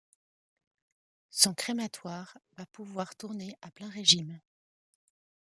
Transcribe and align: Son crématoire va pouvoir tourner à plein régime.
Son 1.29 1.53
crématoire 1.53 2.35
va 2.57 2.65
pouvoir 2.65 3.15
tourner 3.15 3.55
à 3.61 3.69
plein 3.69 3.89
régime. 3.91 4.39